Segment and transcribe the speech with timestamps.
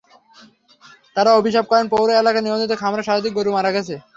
[1.15, 3.95] তাঁরা অভিযোগ করেন, পৌর এলাকার নিবন্ধিত খামারের শতাধিক গরু মারা গেছে।